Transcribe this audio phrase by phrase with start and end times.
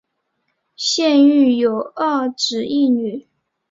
[0.75, 3.27] 现育有二子一女。